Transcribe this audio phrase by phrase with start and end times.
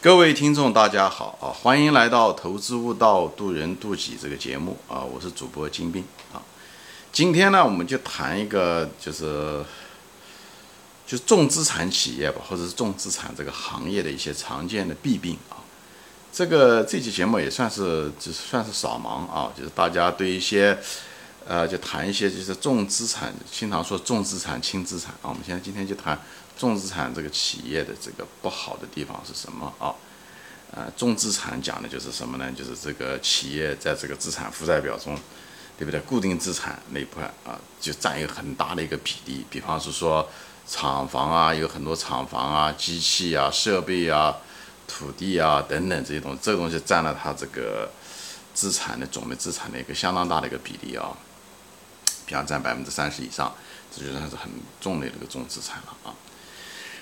[0.00, 1.50] 各位听众，大家好啊！
[1.50, 5.02] 欢迎来到《投资悟道，渡人渡己》这个节目啊！
[5.02, 6.38] 我是主播金兵啊。
[7.10, 9.60] 今天呢，我们就谈一个，就是
[11.04, 15.58] 就是重资产企业吧，或者是重资产这个行业的一些常见的弊病啊。
[16.32, 20.78] 这个这期节目也算是就是算是扫盲啊，就是大家对一些
[21.44, 25.22] 呃，就谈一些就是重资产，经常说重资产轻资产啊。
[25.24, 26.16] 我们现在今天就谈。
[26.58, 29.94] 重资产这个企业的这个不好的地方是什么啊？
[30.70, 32.52] 呃，重资产讲的就是什么呢？
[32.52, 35.18] 就是这个企业在这个资产负债表中，
[35.78, 35.98] 对不对？
[36.00, 39.46] 固定资产那一块啊，就占有很大的一个比例。
[39.48, 40.28] 比方是说
[40.66, 44.36] 厂房啊，有很多厂房啊、机器啊、设备啊、
[44.86, 47.90] 土地啊等等这些东西，这东西占了它这个
[48.52, 51.16] 资产的总的资产的一个相当大的一个比例啊，
[52.26, 53.54] 比方占百分之三十以上，
[53.90, 54.50] 这就算是很
[54.82, 56.12] 重的这个重资产了啊。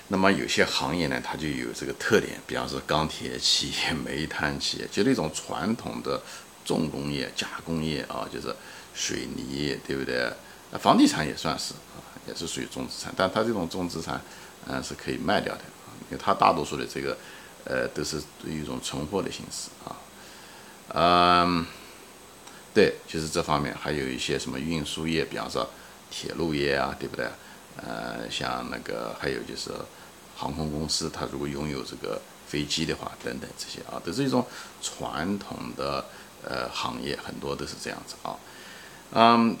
[0.09, 6.21] 那么有些行业呢，它就有这个特点，比方说钢铁企业、煤炭企业，就那种传统的
[6.63, 8.55] 重工业、加工业啊，就是
[8.93, 10.31] 水泥，对不对？
[10.79, 14.21] 房地产也算是啊，也是属于重资产，但它这种重资产，
[14.67, 17.17] 嗯，是可以卖掉的啊，因为它大多数的这个，
[17.65, 19.95] 呃，都是一种存货的形式啊，
[20.93, 21.65] 嗯，
[22.73, 25.69] 对，就是这方面，还有一些什么运输业，比方说
[26.09, 27.27] 铁路业啊，对不对？
[27.77, 29.69] 呃，像那个还有就是
[30.37, 34.45] 航空公司，它如果拥有这个飞机的话，等等这些啊，都是一种
[34.83, 36.05] 传统的
[36.43, 38.37] 呃行业，很多都是这样子啊。
[39.13, 39.57] 嗯，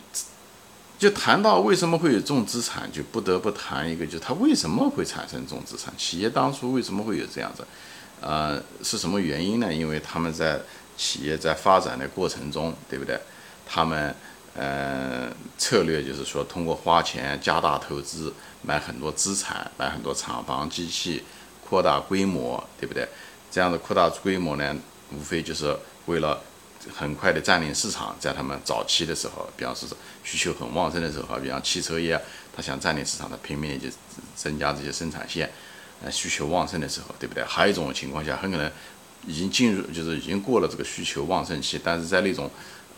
[0.99, 5.91] 就谈到为什么会有重资产，就不得不谈一个，就是它为什么会产生重资产？
[5.97, 7.65] 企业当初为什么会有这样子？
[8.21, 9.73] 呃，是什么原因呢？
[9.73, 10.61] 因为他们在
[10.95, 13.19] 企业在发展的过程中，对不对？
[13.65, 14.15] 他们。
[14.59, 18.33] 呃，策略就是说，通过花钱加大投资，
[18.63, 21.21] 买很多资产，买很多厂房、机器，
[21.63, 23.07] 扩大规模，对不对？
[23.51, 24.75] 这样的扩大规模呢，
[25.13, 25.77] 无非就是
[26.07, 26.41] 为了
[26.91, 28.15] 很快的占领市场。
[28.19, 29.87] 在他们早期的时候，比方说
[30.23, 32.19] 需求很旺盛的时候，比方汽车业，
[32.55, 33.87] 他想占领市场，他拼命就
[34.35, 35.47] 增加这些生产线。
[36.03, 37.43] 呃，需求旺盛的时候，对不对？
[37.43, 38.71] 还有一种情况下，很可能
[39.27, 42.49] 已经进入，就是已经过了这个需求旺盛期，但是在那种。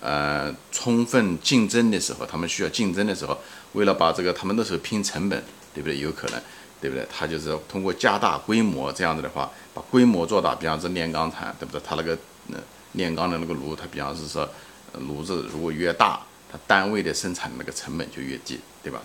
[0.01, 3.37] 呃，充分竞争的时候，他们需要竞争的时候，
[3.73, 5.43] 为了把这个，他们那时候拼成本，
[5.73, 5.99] 对不对？
[5.99, 6.41] 有可能，
[6.79, 7.05] 对不对？
[7.11, 10.55] 他就是通过加大规模，这样子的话，把规模做大。
[10.55, 11.81] 比方说炼钢厂，对不对？
[11.85, 12.17] 他那个
[12.93, 14.49] 炼钢的那个炉，他比方是说，
[14.93, 16.21] 炉子如果越大，
[16.51, 18.99] 它单位的生产那个成本就越低，对吧？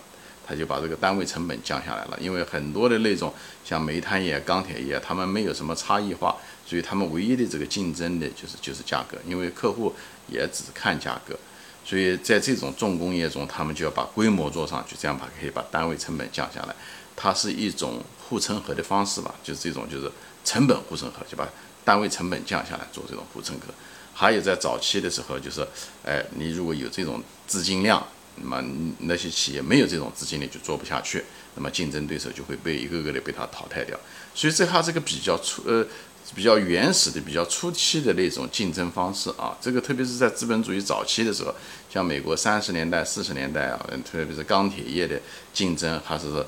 [0.45, 2.17] 他就把这个单位成本降下来了。
[2.21, 3.33] 因为很多的那种
[3.63, 6.35] 像煤炭业、钢铁业，他们没有什么差异化。
[6.67, 9.93] 所以他们唯一的这个竞争的就是就是价格，因为客户
[10.27, 11.37] 也只看价格，
[11.85, 16.73] 所以在这种重工业中，他们就要把规模做上去，这样把可以把单位成本降下来。
[17.15, 20.11] 它是一种护城河的方式吧，就是这种就是
[20.43, 21.47] 成本护城河，就把
[21.83, 23.71] 单位成本降下来做这种护城河。
[24.11, 25.61] 还有在早期的时候，就是
[26.03, 28.03] 哎，你如果有这种资金量，
[28.37, 28.63] 那么
[28.99, 31.23] 那些企业没有这种资金力就做不下去，
[31.55, 33.99] 那么竞争对手就会被一个个的被它淘汰掉。
[34.33, 35.85] 所以这还是个比较初呃。
[36.33, 41.53] 比较原始的、比较初期的那种竞争方式啊，这个特别是在资本主义早期的时候，
[41.87, 45.21] 像美国三十年代、四十年代啊，特别是钢铁业的
[45.53, 46.43] 竞争，还是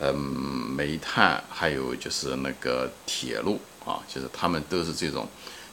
[0.00, 5.28] 嗯煤炭，还有就是那个铁路啊，就是他们都是这种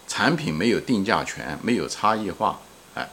[0.06, 2.60] 产品没有定价权、没有差异化，
[2.94, 3.10] 哎，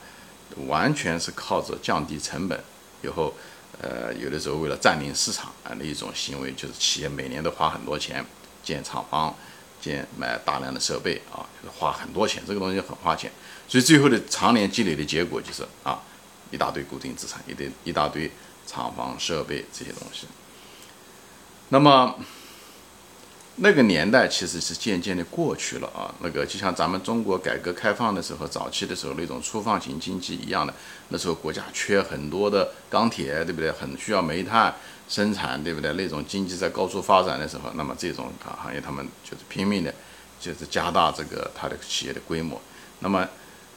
[0.67, 2.59] 完全是靠着降低成本，
[3.03, 3.35] 以后
[3.81, 8.25] 呃有的时候为了占领市场啊的一种行为，就是企业每年都花很多钱
[8.63, 9.35] 建厂房。
[9.83, 11.43] 建买大量的设备啊，
[11.77, 13.29] 花很多钱，这个东西很花钱，
[13.67, 16.01] 所以最后的常年积累的结果就是啊，
[16.53, 18.31] 一大堆固定资产，一堆一大堆
[18.65, 20.29] 厂房设备这些东西。
[21.71, 22.15] 那么
[23.57, 30.73] 那个年代其实是渐渐的过去了啊，那个就像咱们中国改革开放的时候，早期的时候那种粗放型经济一样的，
[31.09, 33.71] 那时候国家缺很多的钢铁，对不对？
[33.71, 34.75] 很需要煤炭。
[35.09, 35.93] 生产对不对？
[35.93, 39.93] 那种经济在高速发展的时候，那么这种啊行业他们就是拼命的，
[40.41, 42.59] 就是加大这个它的企业的规模。
[43.01, 43.29] 那么，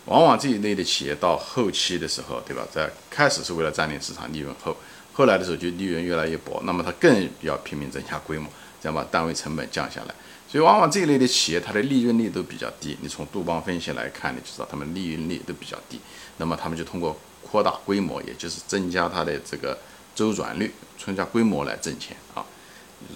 [0.05, 2.65] 往往这一类的企业到后期的时候，对吧？
[2.71, 4.77] 在开始是为了占领市场利润，后
[5.11, 8.49] 后来的时候就利润越来越薄，那么它更要拼命增加规模，
[8.85, 10.13] 这样把单位成本降下来。
[10.47, 12.95] 所以，往往这一类的企业它的利润率都比较低。
[13.01, 15.99] 你从杜邦分析来看，你知道他们利润率都比较低。
[16.37, 19.77] 那么他们就通过扩大规模，也就是增加它的这个。
[20.15, 22.45] 周转率，增加规模来挣钱啊！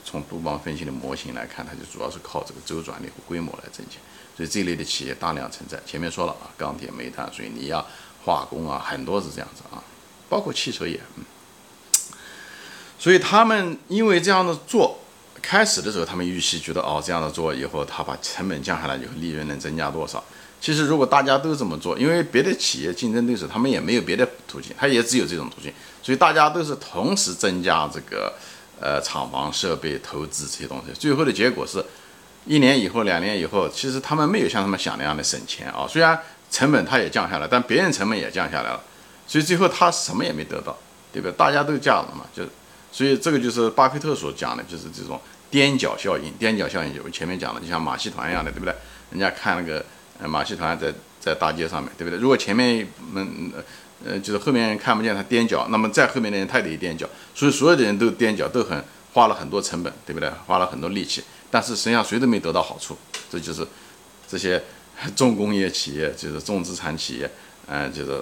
[0.04, 4.02] 从杜邦分析的模型来看，它就主要是靠这个周转率和规模来挣钱。
[4.36, 5.80] 所以这一类的企业大量存在。
[5.86, 7.86] 前面说了啊，钢铁、煤炭、水泥啊、
[8.26, 9.82] 化工啊，很多是这样子啊，
[10.28, 11.00] 包括汽车业。
[11.16, 11.24] 嗯，
[13.00, 15.00] 所以他们因为这样的做，
[15.42, 20.24] 开始的时候，他们预期觉得哦，这样的做以后，他把成本降下来以后，利润能增加多少？
[20.62, 28.34] 其实如果大家都这么做，因为别的企业竞争对手他们也没有别的途径，他也只有这种途径，所以大家都是同时增加这个
[28.80, 31.82] 呃厂房设备投资这些东西，最后的结果是，
[32.46, 36.20] 一年以后、两年以后，其实他们没有像他们想那样的省钱啊，虽然
[36.52, 38.84] 成本他也降下来，但别人成本也降下来了，
[39.26, 40.78] 所以最后他什么也没得到，
[41.14, 41.32] 对吧？
[41.38, 42.44] 大家都降了嘛，就
[42.92, 45.20] 所以这个就是巴菲特所讲的，就是这种。
[45.52, 48.76] 踮脚效应，踮脚效应就我前面讲了，就像马戏团一样的，对不对？
[49.10, 49.84] 人家看那个
[50.22, 52.20] 呃马戏团在在大街上面对不对？
[52.20, 53.52] 如果前面嗯
[54.06, 58.80] 呃就是后面人看不见他踮脚，那么在后面的人他也得踮脚，所以所有的人都踮脚，都很
[59.12, 60.30] 花了很多成本，对不对？
[60.46, 62.96] 花了很多力气，但是实际上谁都没得到好处，
[63.32, 63.68] 这就是
[64.28, 64.64] 这些
[65.16, 67.32] 重工业企业，就是重资产企业，
[67.66, 68.22] 嗯，就是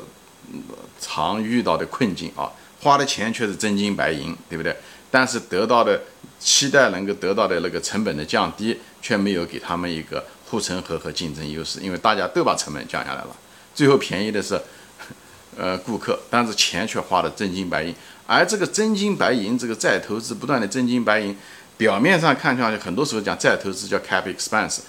[1.02, 2.50] 常遇到的困境啊，
[2.82, 4.76] 花的钱却是真金白银，对不对？
[5.10, 6.02] 但是得到的
[6.38, 13.36] 期待能够得到的那个成本的降低，却没有给他们一个护城河和竞争优势，因为大家都把成本降下来了，
[13.74, 14.60] 最后便宜的是，
[15.58, 17.96] 呃，顾客，但是钱却花的真金白银，
[18.28, 21.36] 而这个真金白银，这个再投资不断的真金白银，
[21.78, 24.80] 表面上看上去很多时候讲再投资叫 cap expense，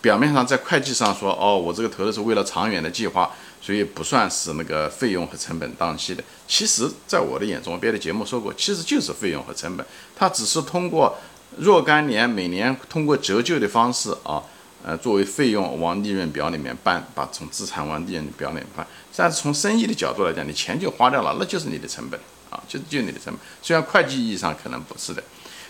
[0.00, 3.30] 表面上在会计上说，哦，我这个投的是为了长远的计划。
[3.60, 6.22] 所以不算是那个费用和成本当期的。
[6.46, 9.84] 其实，在我的眼中，别的节目说过，其实就是费用和成本。
[10.14, 11.16] 它只是通过
[11.58, 14.42] 若干年每年通过折旧的方式啊，
[14.84, 18.86] 呃，作为费用往利润表里面搬，把从资产往利润表里面搬。
[19.16, 22.20] 但是从生意的角度来讲，你钱就花掉了，那就是你的成本
[22.50, 23.36] 啊，就就你的成本。
[23.62, 25.22] 虽然会计意义上可能不是的，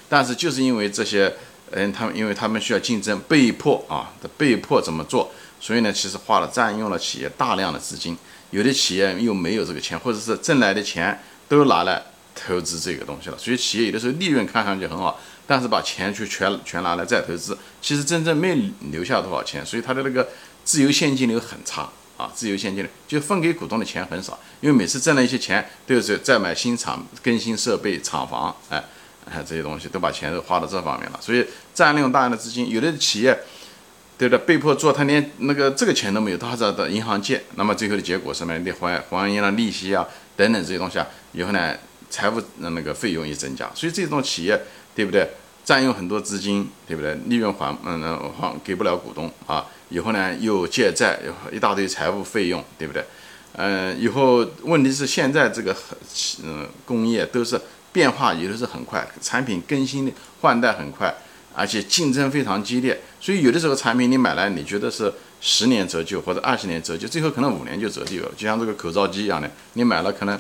[0.09, 1.33] 但是就是因为这些，
[1.71, 5.31] 嗯，他们因为他们需要竞争，被迫啊，被迫怎么做。
[5.67, 8.17] 所以呢，其实花了占用了企业大量的资金，
[8.53, 12.01] 有的企业又没有这个钱，或者是挣来的钱都拿来
[12.37, 13.37] 投资这个东西了。
[13.37, 18.55] 所以企业有的时候利润看上去很好，但是把钱去全全拿来再投资，其实真正没
[18.93, 19.67] 留下多少钱。
[19.67, 20.29] 所以它的那个
[20.63, 28.85] 自由现金流很差啊，自由现金流就分给股东的钱很少，因为每次挣了一些钱都是在买新厂、更新设备、厂房，哎
[29.29, 32.71] 哎这些东西都把钱都花到这方面了，所以占用大量的资金。
[32.71, 33.37] 有的企业。
[34.19, 38.57] 对的，被迫做，他连那个这个钱都没有，他还在到银行借，那么最后的结果什么？
[38.59, 41.77] 你还还银行利息啊，等等这些东西啊，以后呢，
[42.09, 44.59] 财务那个费用也增加，所以这种企业，
[44.95, 45.29] 对不对？
[45.67, 47.13] 占用很多资金，对不对？
[47.27, 48.01] 利润还嗯
[48.39, 51.19] 还给不了股东啊，以后呢又借债，
[51.53, 53.05] 一大堆财务费用，对不对？
[53.55, 55.77] 嗯，以后问题是现在这个
[56.45, 57.61] 嗯工业都是
[57.93, 61.13] 变化，有的是很快，产品更新的换代很快。
[61.59, 65.11] 而且竞争非常激烈，所以有的时候产品你买来，你觉得是
[65.41, 68.31] 十年折旧或者二十年折旧，最后可能五年就折旧了。
[68.37, 70.39] 就像这个口罩机一样的，你买了可能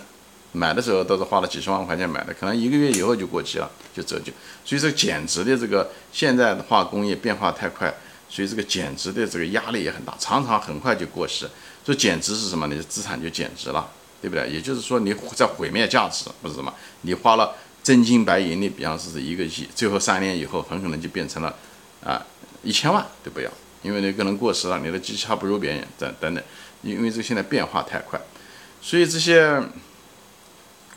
[0.53, 4.31] 买的时候都是花了几十万块钱买的，可能一个月以后就过期了，就折旧。
[4.63, 7.91] 所以这个减值的这个现在的化工业变化太快，
[8.29, 11.49] 所以这个减值的这个压力也很大，常常很快就过时。
[11.83, 12.67] 所以减值是什么？
[12.67, 13.89] 你的资产就减值了，
[14.21, 14.47] 对不对？
[14.51, 16.71] 也就是说你在毁灭价值，不是什么？
[17.01, 17.55] 你花了。
[17.87, 21.55] 真金白银的，比方说是一个亿，最后三年以后很可能就变成了
[22.03, 22.21] 啊
[22.65, 23.49] 一千万都不要，
[23.81, 26.43] 因为那个人过时了，你的机器还不如别人等等等，
[26.83, 28.21] 因为这现在变化太快，
[28.83, 29.63] 所以这些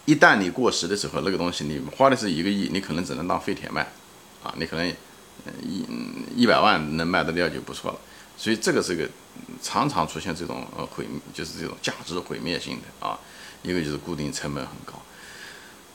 [0.06, 3.84] 一旦你过时的时候，那个东西你花的是一个亿，你可能只能当废铁卖
[4.42, 4.90] 啊，你可能
[5.62, 5.86] 一
[6.36, 8.00] 一百万能卖得掉就不错了，
[8.36, 9.08] 所以这个是个
[9.62, 11.06] 常常出现这种呃毁，
[11.36, 13.20] 就是这种价值毁灭性的啊，
[13.62, 15.00] 一个就是固定成本很高。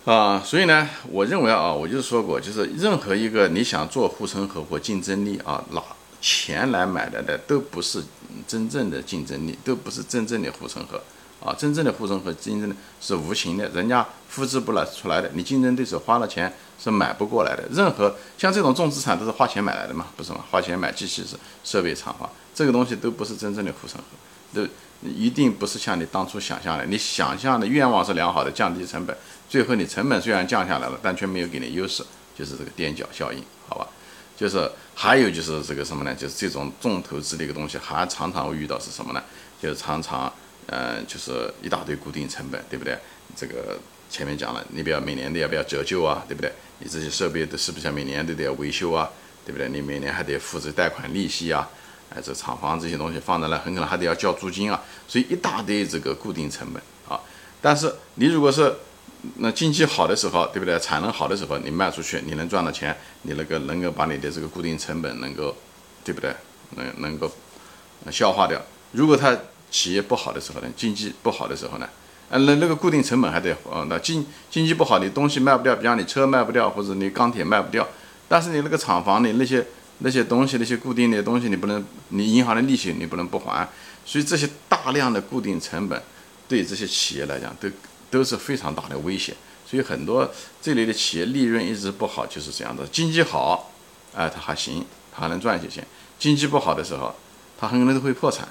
[0.05, 5.83] 啊，所以呢，我认为啊，我就是说过，就是任何一个你想做护城河或竞争力啊，拿
[6.21, 8.03] 钱来买来的都不是
[8.47, 11.03] 真正的竞争力，都不是真正的护城河
[11.43, 11.55] 啊。
[11.57, 12.71] 真正的护城河竞争
[13.01, 17.67] 是无形的，人家复制不了出来的，你竞争对手花了钱是买不过来的。
[17.73, 20.45] 任何像这种重资产都是花钱买来的嘛，不是吗？
[20.51, 21.35] 花钱买机器是
[21.65, 24.69] 设备厂房，这个东西都不是真正的护城河，都。
[25.05, 29.17] 一定不是像你当初想象的，你想象的愿望是良好的，降低成本，
[29.49, 32.03] 最后你成本虽然降下来了，但却没有给你优势，
[32.37, 33.87] 就是这个踮脚效应，好吧？
[34.37, 36.15] 就是还有就是这个什么呢？
[36.15, 39.23] 就是这种重投资的一个东西，还常常会遇到是什么呢？
[39.61, 40.33] 就是常常，
[40.67, 42.99] 嗯，就是一大堆固定成本，对不对？
[43.37, 43.79] 这个
[44.11, 46.51] 前面讲了，你不要每年都要不要折旧啊，对不对？
[46.81, 49.09] 你这些设备都是不是每年都得要维修啊，
[49.47, 49.69] 对不对？
[49.69, 51.69] 你每年还得付这贷款利息啊。
[52.11, 57.21] 哎，这厂房这些东西放在那，很可能还得要交租金啊，所以一大堆这个固定成本啊。
[57.61, 58.75] 但是你如果是
[59.37, 60.79] 那经济好的时候，对不对？
[60.79, 65.57] 产能好的时候，你卖出去，你能赚到钱，你那个能够把你的这个固定成本能够，
[66.05, 66.35] 对不对？
[66.77, 67.31] 能能够
[68.11, 68.61] 消化掉。
[68.93, 69.37] 如果它
[69.71, 71.89] 企业不好的时候呢，经济不好的时候呢，
[72.29, 77.89] 呃，那那个固定成本还得呃，那经经济不好，你东西卖不掉，比方你车卖不掉，或者你钢铁卖不掉，
[78.29, 79.67] 但是你那个厂房你那些
[79.99, 83.69] 那些东西，那些固定的东西，你不能，你银行的利息你不能不还，
[84.05, 86.03] 所以这些大量的固定成本
[86.49, 87.69] 对这些企业来讲都
[88.11, 89.35] 都是非常大的威胁。
[89.67, 92.87] 所以很多这类的企业利润一直不好，就是这样的。
[92.89, 93.73] 经济好，
[94.15, 95.83] 哎，它还行，它还能赚一些钱；
[96.19, 97.15] 经济不好的时候，
[97.59, 98.49] 它很可能都会破产。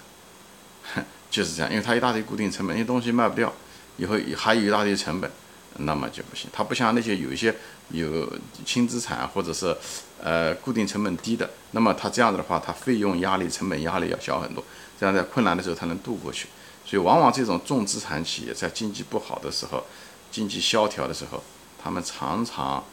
[1.29, 3.53] 就是这样，因为它一大堆固定成本，那些东西卖不掉，
[3.97, 5.31] 以后还有一大堆成本，
[5.77, 6.49] 那么就不行。
[6.53, 7.55] 它不像那些有一些
[7.89, 8.31] 有
[8.65, 9.75] 轻资产或者是
[10.21, 14.63] 呃固定成本低的，那么它这样子的话，它费用压力、成本压力要小很多，
[14.99, 16.47] 这样在困难的时候它能度过去。
[16.85, 19.83] 所以往往这种重资产企业在经济不好的时候、
[20.31, 21.43] 经济萧条的时候，
[21.81, 22.83] 他们常常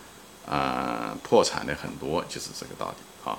[0.46, 3.38] 呃破产的很多，就是这个道理啊。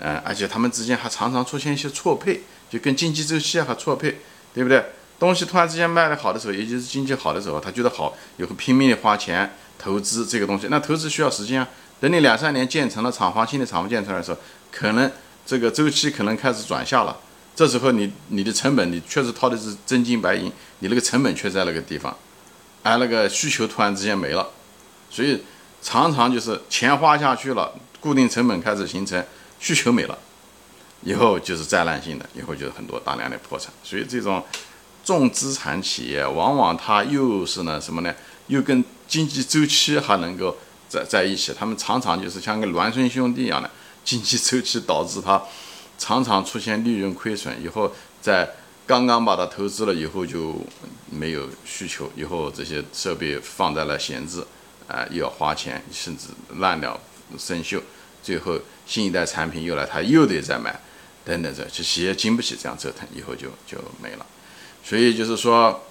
[0.00, 4.20] 嗯，而且他们之间还常常出现一些错配，就跟经济周期啊还错配。
[4.54, 4.82] 对不对？
[5.18, 10.68] 东西突然之间卖的好的时候，也就是经济好的时候，他觉得好，以后拼命的花钱投资这个东西。
[10.70, 11.68] 那投资需要时间啊，
[12.00, 14.38] 等你两三年建成了厂房，新的厂房建出来的时候，
[14.70, 15.10] 可能
[15.44, 17.16] 这个周期可能开始转下了。
[17.56, 22.16] 这时候你你的成本，你确实掏的是真金白银，你那个成本却在那个地方，
[22.84, 24.48] 而那个需求突然之间没了，
[25.10, 25.42] 所以
[25.82, 29.24] 常常就是钱花下去了，固定成本开始形成，
[29.58, 30.16] 需求没了。
[31.02, 33.72] 以后就是灾难性的，以后就是很多大量的破产。
[33.82, 34.44] 所以这种
[35.08, 38.14] 重资产企业，往往它又是呢什么呢？
[38.48, 40.54] 又跟经济周期还能够
[40.86, 41.50] 在在一起。
[41.58, 43.70] 他们常常就是像个孪生兄弟一样的，
[44.04, 45.42] 经济周期导致它
[45.96, 47.58] 常常出现利润亏损。
[47.64, 48.46] 以后在
[48.86, 50.60] 刚刚把它投资了以后就
[51.10, 54.46] 没有需求，以后这些设备放在了闲置，
[54.86, 56.26] 啊，又要花钱，甚至
[56.58, 57.00] 烂掉
[57.38, 57.80] 生锈。
[58.22, 60.78] 最后新一代产品又来，他又得再买。
[61.24, 64.26] 等等，这些企业经不起这样折腾，以后就就没了。
[64.82, 65.84] 所以就是说，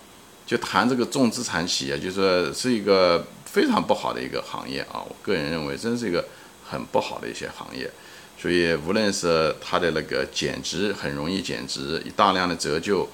[0.45, 5.03] 就谈这个重资产企业，就是是一个非常不好的一个行业啊。
[5.07, 6.25] 我个人认为，真是一个
[6.67, 7.89] 很不好的一些行业。
[8.39, 13.07] 所以无论是它的那个减值很容易减值，大量的折旧，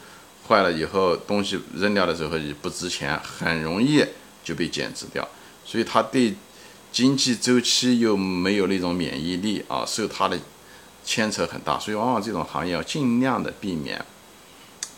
[0.48, 4.06] 坏了以后东西扔掉的时候也不值钱，很容易
[4.44, 5.27] 就被减值掉。
[5.65, 6.34] 所以它对
[6.92, 10.39] 经济周期又没有那种免疫力啊，受它的。
[11.06, 14.01] 牵扯很大，所以往往这种行业要尽量的避免，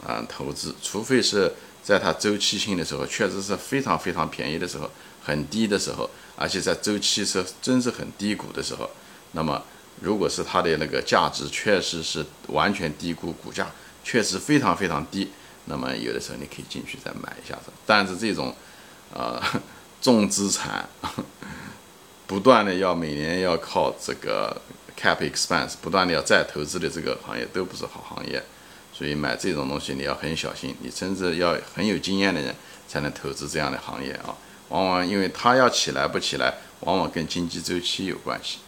[0.04, 4.90] 啊，投资，除非是在它周期性的时候，确实是非常非常便宜的时候，
[5.24, 8.90] 很低的时候，而且在周期是真是很低谷的时候，
[9.34, 9.64] 那么
[10.02, 13.72] 如果是它的那个价值确实是完全低估，股价
[14.04, 15.30] 确实非常非常低，
[15.66, 17.72] 那么有的时候你可以进去再买一下子。
[17.86, 18.56] 但是这种，
[19.14, 19.42] 呃，
[20.02, 20.90] 重资产，
[22.28, 24.62] 不断的要每年要靠这个。
[24.98, 28.42] Cap expense 不断的要再投资的这个行业都不是好行业，
[28.98, 32.56] 所以买这种东西你要很小心，你甚至要很有经验的人
[32.88, 34.34] 才能投资这样的行业啊。
[34.70, 38.60] 往往因为它要起来不起来，往往跟经济周期有关系，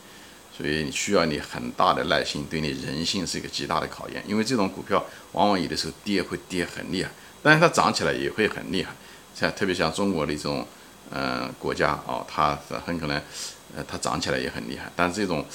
[0.55, 4.21] 所以需要你很大的耐心，对你人性是一个极大的考验。
[4.27, 7.09] 因为这种股票往往有的时候跌会跌很厉害，
[7.41, 8.91] 但是它涨起来也会很厉害。
[9.33, 10.67] 像特别像中国的这种
[11.09, 12.53] 嗯国家啊，它
[12.85, 13.15] 很可能
[13.77, 15.45] 呃它涨起来也很厉害，但这种。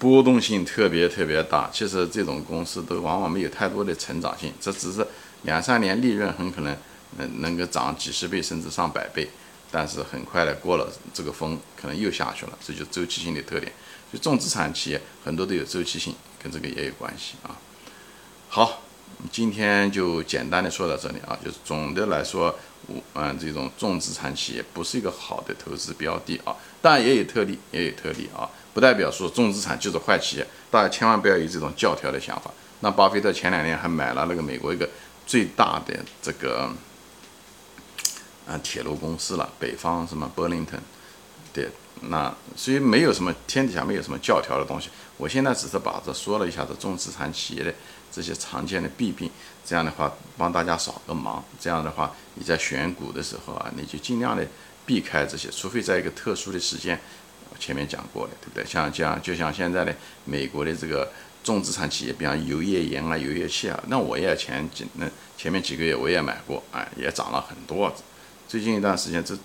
[0.00, 5.06] 波动性特别特别大，其实这种公司都往往没有太多的成长性，这只是
[5.42, 6.74] 两三年利润很可能
[7.18, 9.28] 能能够涨几十倍甚至上百倍，
[9.70, 13.70] 但是很快的过了这个风，可能又下去了，这就是周期性的特点。
[14.10, 17.54] 就重资产企业很多都有周期性，跟这个也有关系啊。
[18.48, 18.82] 好，
[19.30, 22.58] 今天就简单的说到这里啊，就是总的来说，
[23.14, 28.48] 嗯这种重资产企业不是一个好的投资标的啊，当然也有特例，也有特例啊。
[28.72, 32.50] 不代表说重资产就是坏企业，大家千万不要有这种教条的想法。
[32.80, 34.88] 那巴菲特前两年还买了那个美国一个
[35.26, 36.70] 最大的这个
[38.46, 40.80] 啊铁路公司了，北方什么 Burlington，
[41.52, 41.68] 对，
[42.02, 44.88] 那所以没有什么天底下没有什么教条的东西。
[45.18, 47.74] 我现在只是把这说了一下子重资产企业的
[48.10, 49.30] 这些常见的弊病，
[49.66, 51.42] 这样的话帮大家扫个盲。
[51.60, 54.46] 这样的话你在选股的时候啊，你就尽量的
[54.86, 56.98] 避开这些，除非在一个特殊的时间。
[57.60, 58.64] 前面讲过的，对不对？
[58.64, 61.12] 像像就像现在的美国的这个
[61.44, 67.94] 重资产企业，比方油页岩啊、油页器啊，那我也前几那前面几个月我也买过，哎，也涨了很多。
[68.48, 69.36] 最近一段时间这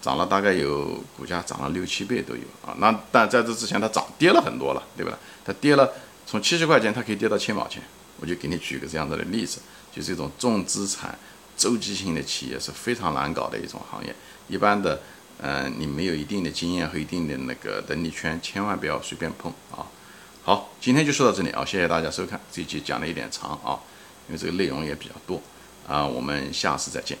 [0.00, 2.76] 涨了大概有股价涨了六七倍都有啊。
[2.78, 5.18] 那但在这之前它涨跌了很多了，对吧？
[5.44, 5.90] 它跌了
[6.26, 7.82] 从七十块钱它可以跌到七毛钱。
[8.20, 11.18] 我就给你举个这样子的例子，就是一种重资产
[11.56, 14.14] 周期性的企业是非常难搞的一种行业，
[14.48, 15.00] 一般的。
[15.40, 19.86] 嗯，你没有一定的经验和一定的那个能力圈，千万不要随便碰啊！
[20.42, 23.78] 好，今天就说到这里啊，谢谢大家收看，这期讲的有点长啊，
[24.28, 25.40] 因为这个内容也比较多
[25.86, 27.16] 啊，我们下次再见。